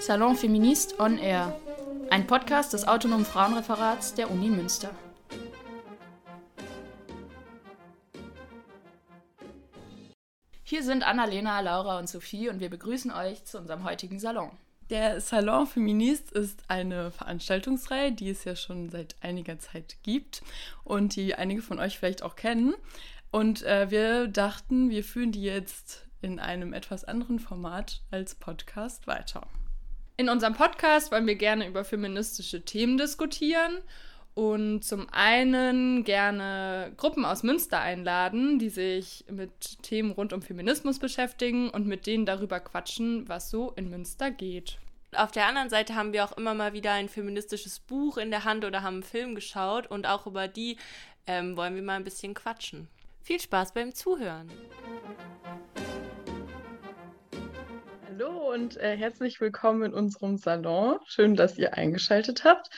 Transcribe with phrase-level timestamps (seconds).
[0.00, 1.58] Salon Feminist on Air,
[2.10, 4.90] ein Podcast des Autonomen Frauenreferats der Uni Münster.
[10.62, 14.50] Hier sind Annalena, Laura und Sophie und wir begrüßen euch zu unserem heutigen Salon.
[14.90, 20.42] Der Salon Feminist ist eine Veranstaltungsreihe, die es ja schon seit einiger Zeit gibt
[20.84, 22.74] und die einige von euch vielleicht auch kennen.
[23.32, 29.06] Und äh, wir dachten, wir führen die jetzt in einem etwas anderen Format als Podcast
[29.06, 29.46] weiter.
[30.16, 33.82] In unserem Podcast wollen wir gerne über feministische Themen diskutieren
[34.36, 40.98] und zum einen gerne Gruppen aus Münster einladen, die sich mit Themen rund um Feminismus
[40.98, 44.78] beschäftigen und mit denen darüber quatschen, was so in Münster geht.
[45.14, 48.44] Auf der anderen Seite haben wir auch immer mal wieder ein feministisches Buch in der
[48.44, 50.76] Hand oder haben einen Film geschaut und auch über die
[51.26, 52.88] ähm, wollen wir mal ein bisschen quatschen.
[53.22, 54.50] Viel Spaß beim Zuhören.
[58.18, 60.98] Hallo und äh, herzlich willkommen in unserem Salon.
[61.04, 62.70] Schön, dass ihr eingeschaltet habt.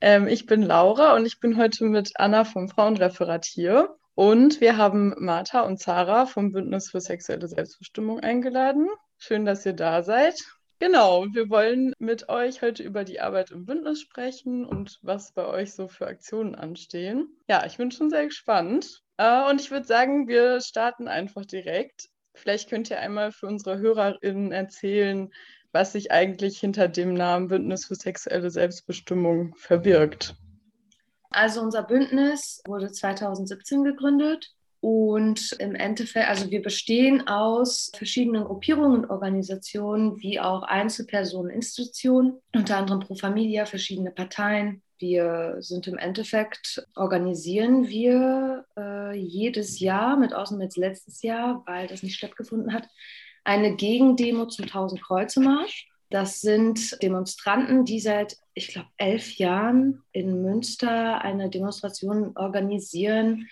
[0.00, 3.94] Ähm, ich bin Laura und ich bin heute mit Anna vom Frauenreferat hier.
[4.16, 8.88] Und wir haben Martha und Zara vom Bündnis für sexuelle Selbstbestimmung eingeladen.
[9.16, 10.34] Schön, dass ihr da seid.
[10.80, 15.46] Genau, wir wollen mit euch heute über die Arbeit im Bündnis sprechen und was bei
[15.46, 17.28] euch so für Aktionen anstehen.
[17.48, 19.04] Ja, ich bin schon sehr gespannt.
[19.18, 22.08] Äh, und ich würde sagen, wir starten einfach direkt.
[22.34, 25.30] Vielleicht könnt ihr einmal für unsere HörerInnen erzählen,
[25.72, 30.36] was sich eigentlich hinter dem Namen Bündnis für sexuelle Selbstbestimmung verbirgt.
[31.30, 39.02] Also unser Bündnis wurde 2017 gegründet und im Endeffekt, also wir bestehen aus verschiedenen Gruppierungen
[39.04, 44.82] und Organisationen, wie auch Einzelpersonen, Institutionen, unter anderem Pro Familia, verschiedene Parteien.
[44.98, 51.86] Wir sind im Endeffekt, organisieren wir äh, jedes Jahr, mit Ausnahme jetzt letztes Jahr, weil
[51.86, 52.88] das nicht stattgefunden hat,
[53.44, 55.42] eine Gegendemo zum 1000 Kreuze.
[56.08, 63.48] Das sind Demonstranten, die seit, ich glaube, elf Jahren in Münster eine Demonstration organisieren,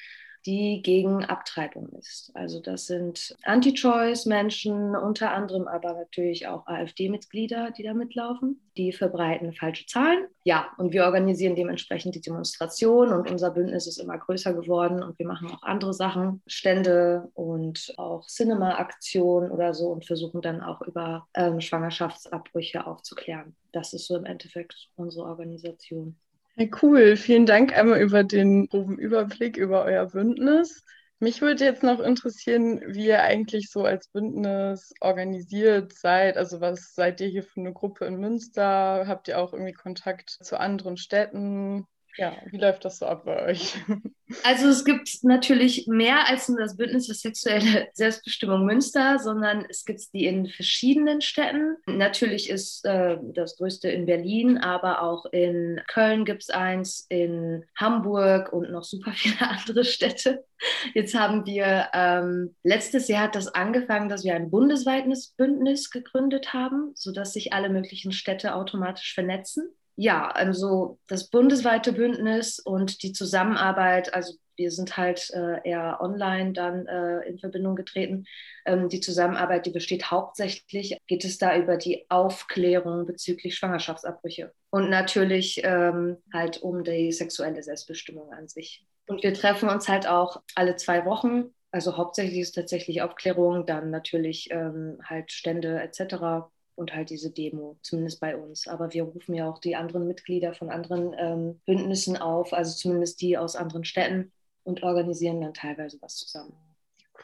[0.47, 2.31] die gegen Abtreibung ist.
[2.35, 8.61] Also das sind Anti-Choice-Menschen, unter anderem aber natürlich auch AfD-Mitglieder, die da mitlaufen.
[8.77, 10.27] Die verbreiten falsche Zahlen.
[10.45, 15.19] Ja, und wir organisieren dementsprechend die Demonstration und unser Bündnis ist immer größer geworden und
[15.19, 20.81] wir machen auch andere Sachen, Stände und auch Cinema-Aktionen oder so und versuchen dann auch
[20.83, 23.57] über ähm, Schwangerschaftsabbrüche aufzuklären.
[23.73, 26.17] Das ist so im Endeffekt unsere Organisation.
[26.59, 27.17] Ja, cool.
[27.17, 30.83] Vielen Dank einmal über den groben Überblick über euer Bündnis.
[31.21, 36.37] Mich würde jetzt noch interessieren, wie ihr eigentlich so als Bündnis organisiert seid.
[36.37, 39.05] Also was seid ihr hier für eine Gruppe in Münster?
[39.07, 41.87] Habt ihr auch irgendwie Kontakt zu anderen Städten?
[42.19, 43.77] Ja, wie läuft das so ab bei euch?
[44.45, 49.87] Also es gibt natürlich mehr als nur das Bündnis für sexuelle Selbstbestimmung Münster, sondern es
[49.87, 51.79] gibt die in verschiedenen Städten.
[51.87, 57.65] Natürlich ist äh, das größte in Berlin, aber auch in Köln gibt es eins, in
[57.75, 60.45] Hamburg und noch super viele andere Städte.
[60.93, 66.53] Jetzt haben wir, ähm, letztes Jahr hat das angefangen, dass wir ein bundesweites Bündnis gegründet
[66.53, 69.71] haben, sodass sich alle möglichen Städte automatisch vernetzen
[70.01, 76.53] ja, also das bundesweite Bündnis und die Zusammenarbeit, also wir sind halt äh, eher online
[76.53, 78.25] dann äh, in Verbindung getreten.
[78.65, 84.89] Ähm, die Zusammenarbeit, die besteht hauptsächlich, geht es da über die Aufklärung bezüglich Schwangerschaftsabbrüche und
[84.89, 88.87] natürlich ähm, halt um die sexuelle Selbstbestimmung an sich.
[89.09, 91.47] Und wir treffen uns halt auch alle zwei Wochen.
[91.73, 96.47] Also hauptsächlich ist tatsächlich Aufklärung, dann natürlich ähm, halt Stände etc
[96.79, 98.69] und halt diese Demo, zumindest bei uns.
[98.69, 103.21] Aber wir rufen ja auch die anderen Mitglieder von anderen ähm, Bündnissen auf, also zumindest
[103.21, 104.31] die aus anderen Städten
[104.63, 106.55] und organisieren dann teilweise was zusammen.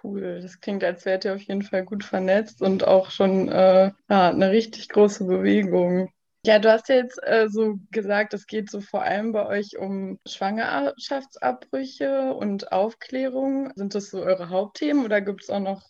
[0.02, 3.92] Cool, das klingt, als wärt ihr auf jeden Fall gut vernetzt und auch schon äh,
[4.10, 6.10] ja, eine richtig große Bewegung.
[6.44, 9.78] Ja, du hast ja jetzt äh, so gesagt, es geht so vor allem bei euch
[9.78, 13.72] um Schwangerschaftsabbrüche und Aufklärung.
[13.76, 15.82] Sind das so eure Hauptthemen oder gibt es auch noch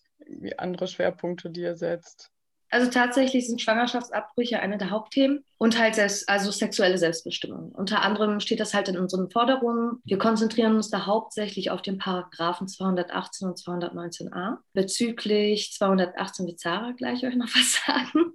[0.59, 2.34] andere Schwerpunkte, die ihr setzt?
[2.71, 7.71] Also tatsächlich sind Schwangerschaftsabbrüche eine der Hauptthemen und halt selbst, also sexuelle Selbstbestimmung.
[7.73, 10.03] Unter anderem steht das halt in unseren Forderungen.
[10.05, 14.57] Wir konzentrieren uns da hauptsächlich auf den Paragraphen 218 und 219a.
[14.73, 18.35] Bezüglich 218 wird Sarah gleich euch noch was sagen.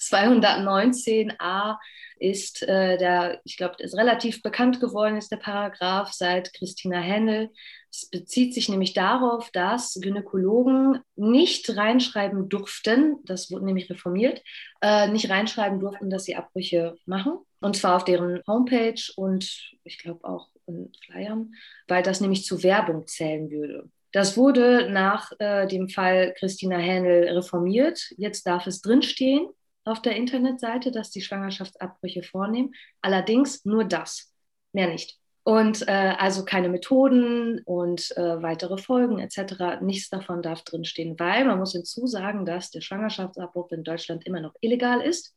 [0.00, 1.76] 219a
[2.20, 7.50] ist äh, der, ich glaube, ist relativ bekannt geworden, ist der Paragraph seit Christina Hennel.
[7.90, 14.42] Es bezieht sich nämlich darauf, dass Gynäkologen nicht reinschreiben durften, das wurde nämlich reformiert,
[14.82, 17.38] äh, nicht reinschreiben durften, dass sie Abbrüche machen.
[17.60, 21.54] Und zwar auf deren Homepage und ich glaube auch in Flyern,
[21.88, 23.90] weil das nämlich zu Werbung zählen würde.
[24.12, 28.12] Das wurde nach äh, dem Fall Christina Händel reformiert.
[28.16, 29.48] Jetzt darf es drinstehen
[29.90, 32.74] auf der Internetseite, dass die Schwangerschaftsabbrüche vornehmen.
[33.02, 34.32] Allerdings nur das,
[34.72, 35.18] mehr nicht.
[35.42, 39.80] Und äh, also keine Methoden und äh, weitere Folgen etc.
[39.80, 44.54] Nichts davon darf drinstehen, weil man muss hinzusagen, dass der Schwangerschaftsabbruch in Deutschland immer noch
[44.60, 45.34] illegal ist.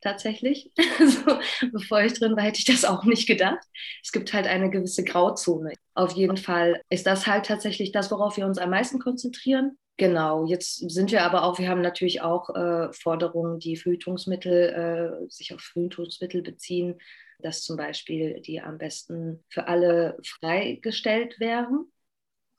[0.00, 0.70] Tatsächlich.
[1.00, 1.38] Also,
[1.72, 3.64] bevor ich drin war, hätte ich das auch nicht gedacht.
[4.02, 5.72] Es gibt halt eine gewisse Grauzone.
[5.94, 9.78] Auf jeden Fall ist das halt tatsächlich das, worauf wir uns am meisten konzentrieren.
[9.96, 15.30] Genau, jetzt sind wir aber auch, wir haben natürlich auch äh, Forderungen, die Verhütungsmittel, äh,
[15.30, 16.98] sich auf Verhütungsmittel beziehen,
[17.38, 21.86] dass zum Beispiel die am besten für alle freigestellt wären.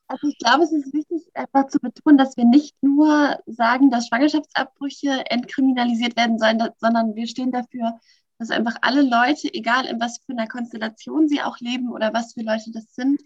[0.08, 4.06] Also ich glaube, es ist wichtig, einfach zu betonen, dass wir nicht nur sagen, dass
[4.06, 7.98] Schwangerschaftsabbrüche entkriminalisiert werden sollen, sondern wir stehen dafür,
[8.38, 12.34] dass einfach alle Leute, egal in was für einer Konstellation sie auch leben oder was
[12.34, 13.20] für Leute das sind,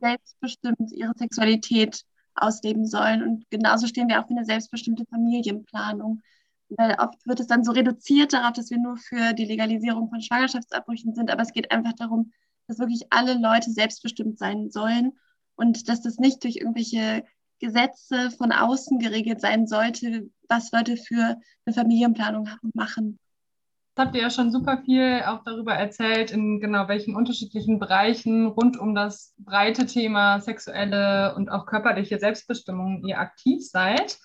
[0.00, 2.02] selbstbestimmt ihre Sexualität
[2.36, 3.22] ausleben sollen.
[3.22, 6.22] Und genauso stehen wir auch für eine selbstbestimmte Familienplanung.
[6.68, 10.20] Weil oft wird es dann so reduziert darauf, dass wir nur für die Legalisierung von
[10.20, 11.30] Schwangerschaftsabbrüchen sind.
[11.30, 12.32] Aber es geht einfach darum,
[12.66, 15.12] dass wirklich alle Leute selbstbestimmt sein sollen
[15.54, 17.24] und dass das nicht durch irgendwelche
[17.58, 23.18] Gesetze von außen geregelt sein sollte, was Leute für eine Familienplanung machen.
[23.98, 28.78] Habt ihr ja schon super viel auch darüber erzählt, in genau welchen unterschiedlichen Bereichen rund
[28.78, 34.18] um das breite Thema sexuelle und auch körperliche Selbstbestimmung ihr aktiv seid.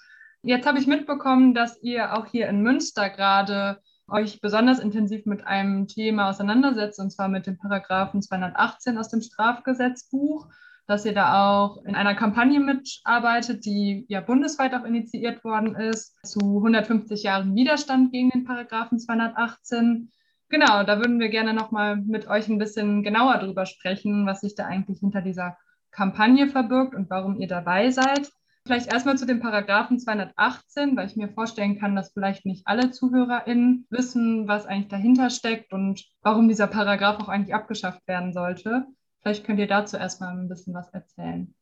[0.43, 3.79] Jetzt habe ich mitbekommen, dass ihr auch hier in Münster gerade
[4.09, 9.21] euch besonders intensiv mit einem Thema auseinandersetzt, und zwar mit dem Paragraphen 218 aus dem
[9.21, 10.49] Strafgesetzbuch,
[10.91, 16.17] dass ihr da auch in einer Kampagne mitarbeitet, die ja bundesweit auch initiiert worden ist,
[16.23, 20.11] zu 150 Jahren Widerstand gegen den Paragraphen 218.
[20.49, 24.53] Genau, da würden wir gerne nochmal mit euch ein bisschen genauer drüber sprechen, was sich
[24.53, 25.57] da eigentlich hinter dieser
[25.91, 28.29] Kampagne verbirgt und warum ihr dabei seid.
[28.65, 32.91] Vielleicht erstmal zu dem Paragraphen 218, weil ich mir vorstellen kann, dass vielleicht nicht alle
[32.91, 38.85] ZuhörerInnen wissen, was eigentlich dahinter steckt und warum dieser Paragraph auch eigentlich abgeschafft werden sollte.
[39.21, 41.53] Vielleicht könnt ihr dazu erstmal ein bisschen was erzählen.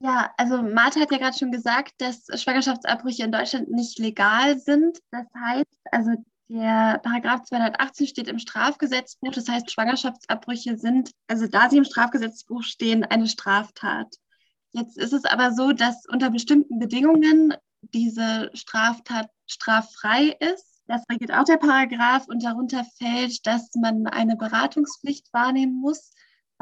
[0.00, 4.98] Ja, also Martha hat ja gerade schon gesagt, dass Schwangerschaftsabbrüche in Deutschland nicht legal sind.
[5.12, 6.10] Das heißt, also
[6.48, 9.32] der Paragraph 218 steht im Strafgesetzbuch.
[9.32, 14.16] Das heißt, Schwangerschaftsabbrüche sind, also da sie im Strafgesetzbuch stehen, eine Straftat.
[14.72, 20.82] Jetzt ist es aber so, dass unter bestimmten Bedingungen diese Straftat straffrei ist.
[20.88, 26.10] Das regelt auch der Paragraph und darunter fällt, dass man eine Beratungspflicht wahrnehmen muss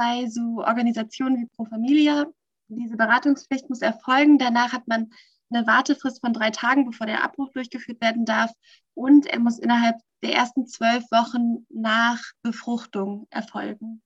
[0.01, 2.27] bei so Organisationen wie Pro Familia.
[2.69, 4.39] Diese Beratungspflicht muss erfolgen.
[4.39, 5.11] Danach hat man
[5.53, 8.51] eine Wartefrist von drei Tagen, bevor der Abbruch durchgeführt werden darf.
[8.95, 14.01] Und er muss innerhalb der ersten zwölf Wochen nach Befruchtung erfolgen.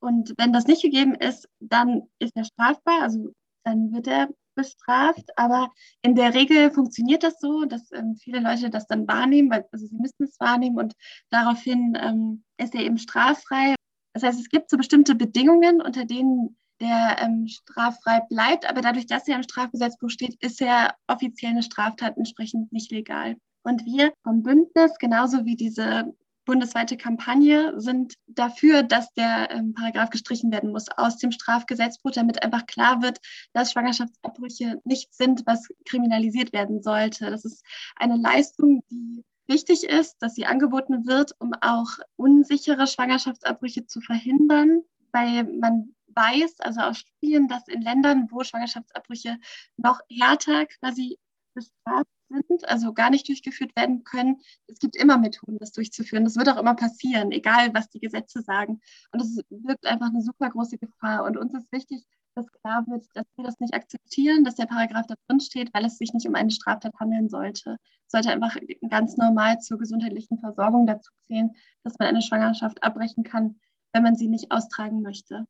[0.00, 3.02] Und wenn das nicht gegeben ist, dann ist er strafbar.
[3.02, 5.36] Also dann wird er bestraft.
[5.36, 5.70] Aber
[6.00, 9.86] in der Regel funktioniert das so, dass ähm, viele Leute das dann wahrnehmen, weil also
[9.86, 10.94] sie müssen es wahrnehmen und
[11.28, 13.74] daraufhin ähm, ist er eben straffrei.
[14.14, 19.06] Das heißt, es gibt so bestimmte Bedingungen, unter denen der ähm, straffrei bleibt, aber dadurch,
[19.06, 23.36] dass er im Strafgesetzbuch steht, ist er offiziell eine Straftat entsprechend nicht legal.
[23.62, 26.14] Und wir vom Bündnis, genauso wie diese
[26.44, 32.42] bundesweite Kampagne sind dafür, dass der ähm, Paragraph gestrichen werden muss aus dem Strafgesetzbuch, damit
[32.42, 33.18] einfach klar wird,
[33.52, 37.30] dass Schwangerschaftsabbrüche nicht sind, was kriminalisiert werden sollte.
[37.30, 37.64] Das ist
[37.96, 44.82] eine Leistung, die wichtig ist, dass sie angeboten wird, um auch unsichere Schwangerschaftsabbrüche zu verhindern,
[45.12, 49.38] weil man weiß, also aus Studien, dass in Ländern, wo Schwangerschaftsabbrüche
[49.76, 51.18] noch härter quasi
[51.54, 54.40] bestraft sind, also gar nicht durchgeführt werden können.
[54.66, 56.24] Es gibt immer Methoden, das durchzuführen.
[56.24, 58.80] Das wird auch immer passieren, egal was die Gesetze sagen.
[59.12, 61.24] Und es wirkt einfach eine super große Gefahr.
[61.24, 65.06] Und uns ist wichtig, dass klar wird, dass wir das nicht akzeptieren, dass der Paragraph
[65.06, 67.76] da drin steht, weil es sich nicht um eine Straftat handeln sollte.
[68.06, 68.56] Es sollte einfach
[68.88, 71.50] ganz normal zur gesundheitlichen Versorgung dazu zählen,
[71.82, 73.60] dass man eine Schwangerschaft abbrechen kann,
[73.92, 75.46] wenn man sie nicht austragen möchte.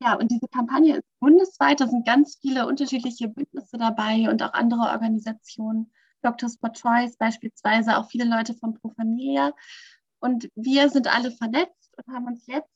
[0.00, 4.52] Ja, und diese Kampagne ist bundesweit, da sind ganz viele unterschiedliche Bündnisse dabei und auch
[4.52, 5.92] andere Organisationen.
[6.22, 9.52] Doctors for Choice beispielsweise, auch viele Leute von Pro Familia.
[10.20, 12.73] Und wir sind alle vernetzt und haben uns jetzt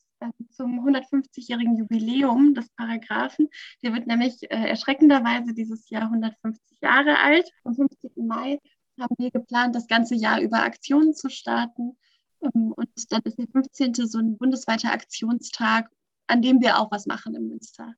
[0.50, 3.48] zum 150-jährigen Jubiläum des Paragraphen,
[3.82, 7.48] der wird nämlich äh, erschreckenderweise dieses Jahr 150 Jahre alt.
[7.64, 8.10] Am 15.
[8.26, 8.58] Mai
[8.98, 11.96] haben wir geplant, das ganze Jahr über Aktionen zu starten.
[12.42, 13.94] Ähm, und dann ist der 15.
[13.94, 15.88] so ein bundesweiter Aktionstag,
[16.26, 17.94] an dem wir auch was machen im Münster,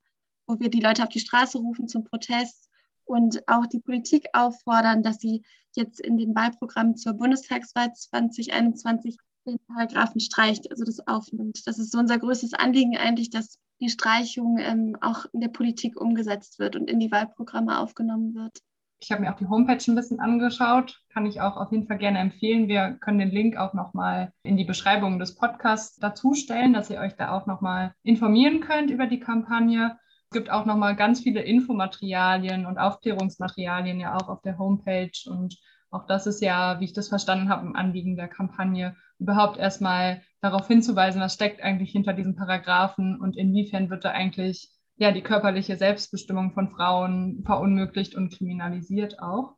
[0.46, 2.68] wo wir die Leute auf die Straße rufen zum Protest
[3.04, 5.42] und auch die Politik auffordern, dass sie
[5.74, 9.16] jetzt in den Wahlprogrammen zur Bundestagswahl 2021
[9.46, 11.66] den Paragraphen streicht, also das aufnimmt.
[11.66, 16.00] Das ist so unser größtes Anliegen eigentlich, dass die Streichung ähm, auch in der Politik
[16.00, 18.58] umgesetzt wird und in die Wahlprogramme aufgenommen wird.
[19.02, 21.96] Ich habe mir auch die Homepage ein bisschen angeschaut, kann ich auch auf jeden Fall
[21.96, 22.68] gerne empfehlen.
[22.68, 27.16] Wir können den Link auch nochmal in die Beschreibung des Podcasts dazustellen, dass ihr euch
[27.16, 29.98] da auch nochmal informieren könnt über die Kampagne.
[30.24, 35.10] Es gibt auch nochmal ganz viele Infomaterialien und Aufklärungsmaterialien ja auch auf der Homepage.
[35.30, 35.56] Und
[35.90, 40.22] auch das ist ja, wie ich das verstanden habe, ein Anliegen der Kampagne, überhaupt erstmal
[40.40, 45.22] darauf hinzuweisen, was steckt eigentlich hinter diesen Paragraphen und inwiefern wird da eigentlich ja, die
[45.22, 49.56] körperliche Selbstbestimmung von Frauen verunmöglicht und kriminalisiert auch.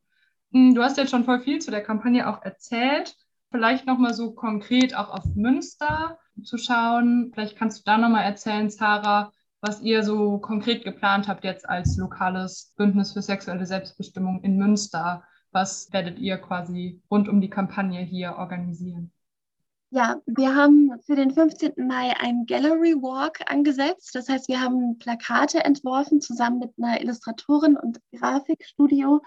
[0.52, 3.16] Hm, du hast jetzt schon voll viel zu der Kampagne auch erzählt.
[3.50, 7.32] Vielleicht nochmal so konkret auch auf Münster zu schauen.
[7.34, 11.96] Vielleicht kannst du da nochmal erzählen, Sarah, was ihr so konkret geplant habt jetzt als
[11.96, 15.22] lokales Bündnis für sexuelle Selbstbestimmung in Münster.
[15.52, 19.12] Was werdet ihr quasi rund um die Kampagne hier organisieren?
[19.90, 21.86] Ja, wir haben für den 15.
[21.86, 24.14] Mai einen Gallery Walk angesetzt.
[24.14, 29.20] Das heißt, wir haben Plakate entworfen zusammen mit einer Illustratorin und Grafikstudio,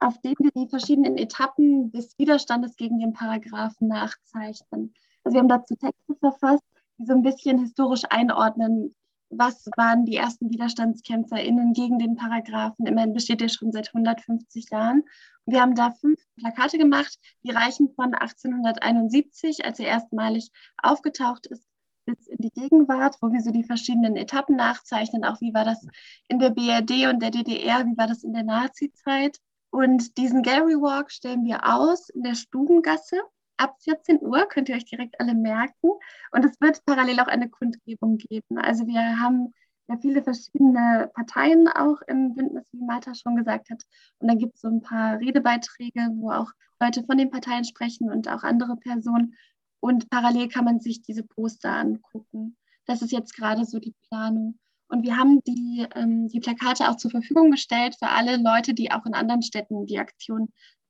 [0.00, 4.92] auf denen wir die verschiedenen Etappen des Widerstandes gegen den Paragraphen nachzeichnen.
[5.22, 6.64] Also wir haben dazu Texte verfasst,
[6.98, 8.96] die so ein bisschen historisch einordnen,
[9.30, 12.86] was waren die ersten WiderstandskämpferInnen gegen den Paragraphen?
[12.86, 15.04] Immerhin besteht der schon seit 150 Jahren.
[15.46, 20.50] Wir haben da fünf Plakate gemacht, die reichen von 1871, als er erstmalig
[20.82, 21.66] aufgetaucht ist,
[22.04, 25.24] bis in die Gegenwart, wo wir so die verschiedenen Etappen nachzeichnen.
[25.24, 25.86] Auch wie war das
[26.28, 29.38] in der BRD und der DDR, wie war das in der Nazi-Zeit.
[29.70, 33.20] Und diesen Gallery Walk stellen wir aus in der Stubengasse
[33.58, 35.90] ab 14 Uhr könnt ihr euch direkt alle merken.
[36.32, 38.58] Und es wird parallel auch eine Kundgebung geben.
[38.58, 39.52] Also wir haben
[39.88, 43.82] ja viele verschiedene Parteien auch im Bündnis, wie Martha schon gesagt hat.
[44.18, 46.50] Und dann gibt es so ein paar Redebeiträge, wo auch
[46.80, 49.34] Leute von den Parteien sprechen und auch andere Personen.
[49.80, 52.56] Und parallel kann man sich diese Poster angucken.
[52.86, 54.58] Das ist jetzt gerade so die Planung.
[54.88, 58.90] Und wir haben die, ähm, die Plakate auch zur Verfügung gestellt für alle Leute, die
[58.90, 60.48] auch in anderen Städten die Aktion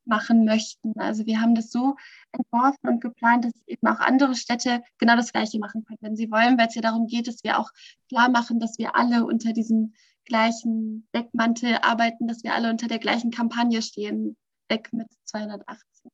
[0.09, 0.99] machen möchten.
[0.99, 1.97] Also wir haben das so
[2.33, 6.31] entworfen und geplant, dass eben auch andere Städte genau das Gleiche machen können, wenn sie
[6.31, 7.71] wollen, weil es ja darum geht, dass wir auch
[8.09, 12.99] klar machen, dass wir alle unter diesem gleichen Deckmantel arbeiten, dass wir alle unter der
[12.99, 14.37] gleichen Kampagne stehen.
[14.69, 16.11] Weg mit 218.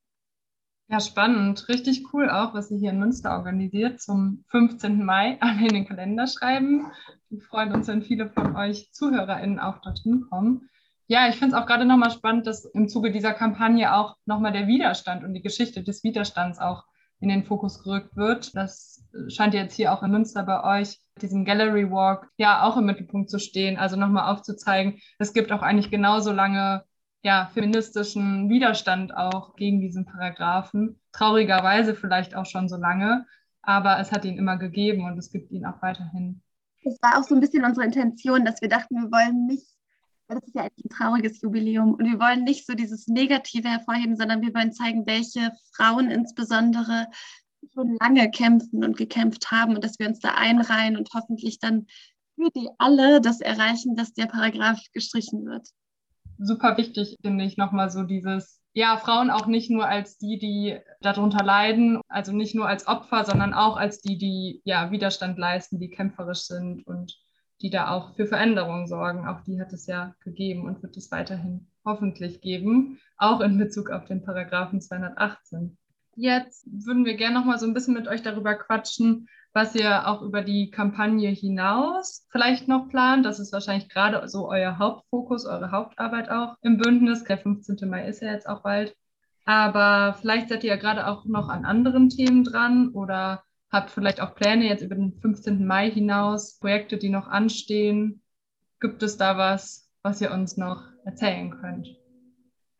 [0.87, 1.67] Ja, spannend.
[1.67, 5.03] Richtig cool auch, was ihr hier in Münster organisiert zum 15.
[5.03, 6.91] Mai alle in den Kalender schreiben.
[7.29, 10.69] Wir freuen uns, wenn viele von euch ZuhörerInnen auch dorthin kommen.
[11.07, 14.53] Ja, ich finde es auch gerade nochmal spannend, dass im Zuge dieser Kampagne auch nochmal
[14.53, 16.83] der Widerstand und die Geschichte des Widerstands auch
[17.19, 18.55] in den Fokus gerückt wird.
[18.55, 22.85] Das scheint jetzt hier auch in Münster bei euch, diesem Gallery Walk, ja auch im
[22.85, 23.77] Mittelpunkt zu stehen.
[23.77, 26.83] Also nochmal aufzuzeigen, es gibt auch eigentlich genauso lange
[27.23, 30.99] ja, feministischen Widerstand auch gegen diesen Paragraphen.
[31.11, 33.25] Traurigerweise vielleicht auch schon so lange,
[33.61, 36.41] aber es hat ihn immer gegeben und es gibt ihn auch weiterhin.
[36.83, 39.65] Es war auch so ein bisschen unsere Intention, dass wir dachten, wir wollen nicht
[40.27, 41.93] das ist ja ein trauriges Jubiläum.
[41.93, 47.07] Und wir wollen nicht so dieses Negative hervorheben, sondern wir wollen zeigen, welche Frauen insbesondere
[47.73, 51.87] schon lange kämpfen und gekämpft haben und dass wir uns da einreihen und hoffentlich dann
[52.35, 55.67] für die alle das erreichen, dass der Paragraph gestrichen wird.
[56.37, 60.77] Super wichtig finde ich nochmal so dieses, ja, Frauen auch nicht nur als die, die
[61.01, 65.79] darunter leiden, also nicht nur als Opfer, sondern auch als die, die ja Widerstand leisten,
[65.79, 67.17] die kämpferisch sind und
[67.61, 69.27] die da auch für Veränderungen sorgen.
[69.27, 73.89] Auch die hat es ja gegeben und wird es weiterhin hoffentlich geben, auch in Bezug
[73.89, 75.77] auf den Paragraphen 218.
[76.15, 80.07] Jetzt würden wir gerne noch mal so ein bisschen mit euch darüber quatschen, was ihr
[80.07, 83.25] auch über die Kampagne hinaus vielleicht noch plant.
[83.25, 87.23] Das ist wahrscheinlich gerade so euer Hauptfokus, eure Hauptarbeit auch im Bündnis.
[87.23, 87.89] Der 15.
[87.89, 88.95] Mai ist ja jetzt auch bald.
[89.45, 94.21] Aber vielleicht seid ihr ja gerade auch noch an anderen Themen dran oder Habt vielleicht
[94.21, 95.65] auch Pläne jetzt über den 15.
[95.65, 98.21] Mai hinaus, Projekte, die noch anstehen?
[98.79, 101.95] Gibt es da was, was ihr uns noch erzählen könnt?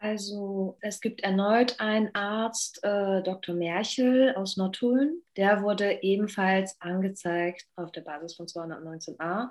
[0.05, 3.55] Also es gibt erneut einen Arzt, äh, Dr.
[3.55, 5.21] Merchel aus Nottuln.
[5.35, 9.49] Der wurde ebenfalls angezeigt auf der Basis von 219a.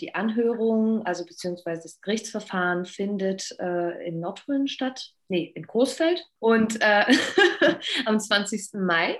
[0.00, 6.82] Die Anhörung, also beziehungsweise das Gerichtsverfahren findet äh, in Nottuln statt, nee, in Großfeld und
[6.82, 7.04] äh,
[8.04, 8.74] am 20.
[8.74, 9.18] Mai.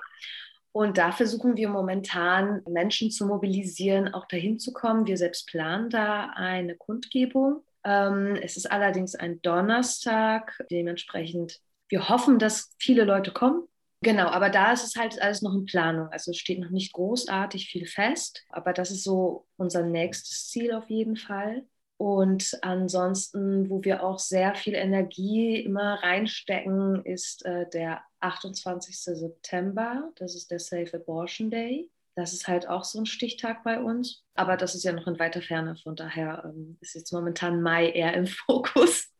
[0.77, 5.07] Und da versuchen wir momentan Menschen zu mobilisieren, auch dahin zu kommen.
[5.07, 7.63] Wir selbst planen da eine Kundgebung.
[7.85, 13.63] Ähm, es ist allerdings ein Donnerstag, dementsprechend wir hoffen, dass viele Leute kommen.
[14.01, 16.09] Genau, aber da ist es halt alles noch in Planung.
[16.09, 20.73] Also es steht noch nicht großartig viel fest, aber das ist so unser nächstes Ziel
[20.73, 21.65] auf jeden Fall.
[21.97, 28.97] Und ansonsten, wo wir auch sehr viel Energie immer reinstecken, ist äh, der 28.
[28.99, 30.11] September.
[30.17, 31.91] Das ist der Safe Abortion Day.
[32.17, 34.25] Das ist halt auch so ein Stichtag bei uns.
[34.35, 35.77] Aber das ist ja noch in weiter Ferne.
[35.77, 39.11] Von daher ähm, ist jetzt momentan Mai eher im Fokus.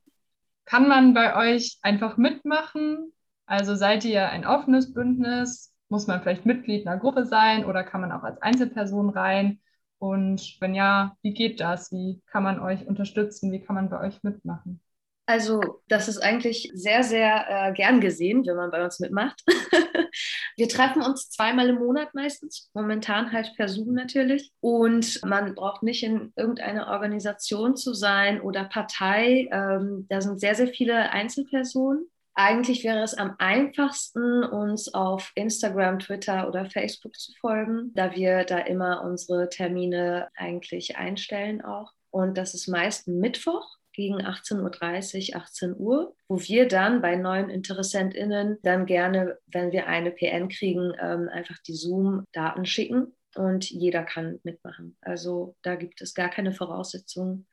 [0.65, 3.13] Kann man bei euch einfach mitmachen?
[3.47, 5.73] Also seid ihr ein offenes Bündnis?
[5.89, 9.61] Muss man vielleicht Mitglied einer Gruppe sein oder kann man auch als Einzelperson rein?
[9.99, 11.93] Und wenn ja, wie geht das?
[11.93, 13.53] Wie kann man euch unterstützen?
[13.53, 14.81] Wie kann man bei euch mitmachen?
[15.27, 19.43] Also, das ist eigentlich sehr, sehr äh, gern gesehen, wenn man bei uns mitmacht.
[20.57, 24.53] wir treffen uns zweimal im Monat meistens, momentan halt per Zoom natürlich.
[24.61, 29.49] Und man braucht nicht in irgendeiner Organisation zu sein oder Partei.
[29.51, 32.07] Ähm, da sind sehr, sehr viele Einzelpersonen.
[32.35, 38.45] Eigentlich wäre es am einfachsten, uns auf Instagram, Twitter oder Facebook zu folgen, da wir
[38.45, 41.93] da immer unsere Termine eigentlich einstellen auch.
[42.11, 47.51] Und das ist meist Mittwoch gegen 18.30 Uhr, 18 Uhr, wo wir dann bei neuen
[47.51, 54.03] InteressentInnen dann gerne, wenn wir eine PN kriegen, ähm, einfach die Zoom-Daten schicken und jeder
[54.03, 54.97] kann mitmachen.
[55.01, 57.47] Also da gibt es gar keine Voraussetzungen,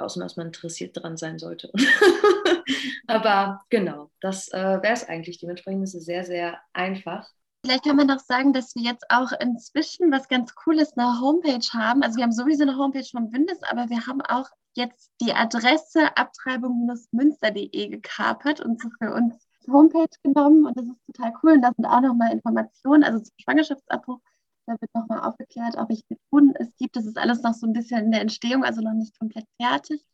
[0.00, 1.70] außer dass man interessiert dran sein sollte.
[3.06, 5.38] Aber genau, das äh, wäre es eigentlich.
[5.38, 7.28] Dementsprechend ist es sehr, sehr einfach.
[7.64, 11.66] Vielleicht kann man noch sagen, dass wir jetzt auch inzwischen was ganz Cooles eine Homepage
[11.72, 12.02] haben.
[12.02, 16.16] Also wir haben sowieso eine Homepage vom Bündnis, aber wir haben auch jetzt die Adresse
[16.16, 19.34] abtreibung-münster.de gekapert und so für uns
[19.70, 21.52] Homepage genommen und das ist total cool.
[21.52, 24.20] Und da sind auch nochmal Informationen, also zum Schwangerschaftsabbruch,
[24.68, 26.96] da wird nochmal aufgeklärt, auch welche Methoden es gibt.
[26.96, 30.04] Das ist alles noch so ein bisschen in der Entstehung, also noch nicht komplett fertig.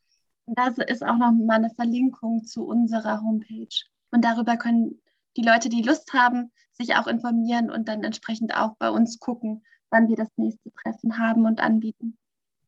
[0.47, 3.75] Und da ist auch nochmal eine Verlinkung zu unserer Homepage.
[4.11, 5.01] Und darüber können
[5.37, 9.65] die Leute, die Lust haben, sich auch informieren und dann entsprechend auch bei uns gucken,
[9.91, 12.17] wann wir das nächste Treffen haben und anbieten.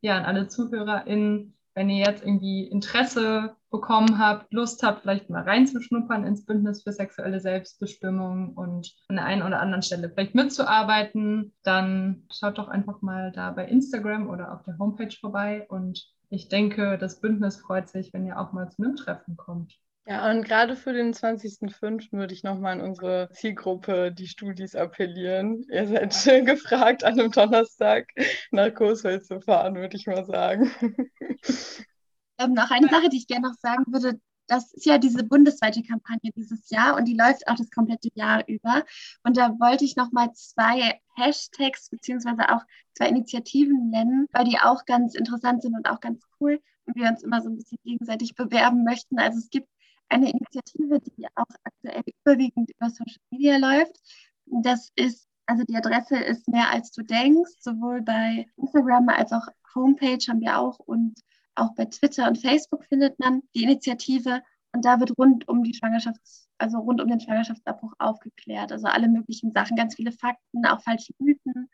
[0.01, 5.43] Ja, an alle ZuhörerInnen, wenn ihr jetzt irgendwie Interesse bekommen habt, Lust habt, vielleicht mal
[5.43, 11.53] reinzuschnuppern ins Bündnis für sexuelle Selbstbestimmung und an der einen oder anderen Stelle vielleicht mitzuarbeiten,
[11.63, 15.67] dann schaut doch einfach mal da bei Instagram oder auf der Homepage vorbei.
[15.69, 19.79] Und ich denke, das Bündnis freut sich, wenn ihr auch mal zu einem Treffen kommt.
[20.09, 22.13] Ja, und gerade für den 20.05.
[22.13, 25.65] würde ich nochmal an unsere Zielgruppe, die Studis, appellieren.
[25.69, 28.07] Ihr seid schön gefragt, an einem Donnerstag
[28.53, 30.71] nach Coesfeld zu fahren, würde ich mal sagen.
[32.39, 34.21] Ähm, noch eine Sache, die ich gerne noch sagen würde.
[34.47, 38.47] Das ist ja diese bundesweite Kampagne dieses Jahr und die läuft auch das komplette Jahr
[38.47, 38.85] über.
[39.25, 44.85] Und da wollte ich nochmal zwei Hashtags beziehungsweise auch zwei Initiativen nennen, weil die auch
[44.85, 48.35] ganz interessant sind und auch ganz cool und wir uns immer so ein bisschen gegenseitig
[48.35, 49.19] bewerben möchten.
[49.19, 49.69] Also es gibt
[50.09, 53.99] eine Initiative, die auch aktuell überwiegend über Social Media läuft.
[54.47, 59.47] Das ist, also die Adresse ist mehr als du denkst, sowohl bei Instagram als auch
[59.75, 61.21] Homepage haben wir auch und
[61.55, 64.43] auch bei Twitter und Facebook findet man die Initiative
[64.73, 68.73] und da wird rund um die Schwangerschafts-, also rund um den Schwangerschaftsabbruch aufgeklärt.
[68.73, 71.71] Also alle möglichen Sachen, ganz viele Fakten, auch falsche Mythen,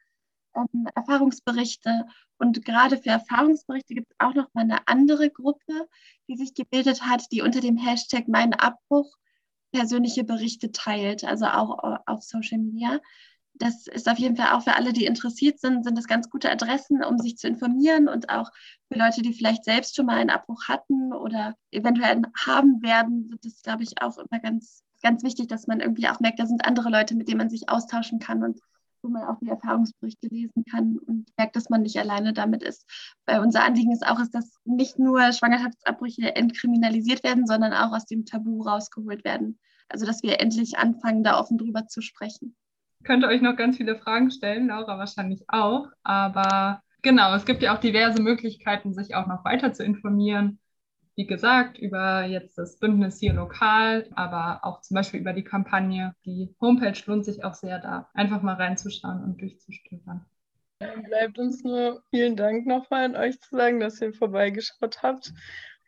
[0.56, 2.06] ähm, Erfahrungsberichte.
[2.38, 5.88] Und gerade für Erfahrungsberichte gibt es auch noch mal eine andere Gruppe,
[6.28, 9.16] die sich gebildet hat, die unter dem Hashtag Mein Abbruch
[9.72, 13.00] persönliche Berichte teilt, also auch auf Social Media.
[13.54, 16.50] Das ist auf jeden Fall auch für alle, die interessiert sind, sind das ganz gute
[16.50, 18.50] Adressen, um sich zu informieren und auch
[18.88, 23.44] für Leute, die vielleicht selbst schon mal einen Abbruch hatten oder eventuell haben werden, sind
[23.44, 26.64] das, glaube ich, auch immer ganz, ganz wichtig, dass man irgendwie auch merkt, da sind
[26.64, 28.58] andere Leute, mit denen man sich austauschen kann und
[29.02, 32.88] wo man auch die Erfahrungsberichte lesen kann und merkt, dass man nicht alleine damit ist.
[33.26, 38.06] Weil unser Anliegen ist auch, ist, dass nicht nur Schwangerschaftsabbrüche entkriminalisiert werden, sondern auch aus
[38.06, 39.58] dem Tabu rausgeholt werden.
[39.88, 42.56] Also dass wir endlich anfangen, da offen drüber zu sprechen.
[43.00, 45.88] Ich könnte euch noch ganz viele Fragen stellen, Laura wahrscheinlich auch.
[46.04, 50.60] Aber genau, es gibt ja auch diverse Möglichkeiten, sich auch noch weiter zu informieren
[51.14, 56.14] wie gesagt, über jetzt das Bündnis hier lokal, aber auch zum Beispiel über die Kampagne.
[56.25, 60.25] Die Homepage lohnt sich auch sehr da, einfach mal reinzuschauen und durchzustöbern.
[60.79, 65.33] Dann bleibt uns nur vielen Dank nochmal an euch zu sagen, dass ihr vorbeigeschaut habt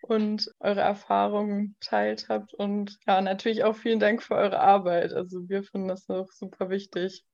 [0.02, 2.54] und eure Erfahrungen teilt habt.
[2.54, 5.12] Und ja, natürlich auch vielen Dank für eure Arbeit.
[5.12, 7.24] Also wir finden das auch super wichtig.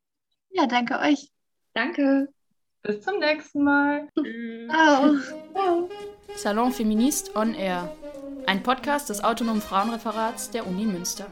[0.51, 1.31] Ja, danke euch.
[1.75, 2.29] Danke.
[2.83, 4.09] Bis zum nächsten Mal.
[4.69, 5.17] Ciao.
[5.53, 5.91] Ciao.
[6.37, 7.95] Salon Feminist on Air.
[8.47, 11.27] Ein Podcast des Autonomen Frauenreferats der Uni Münster.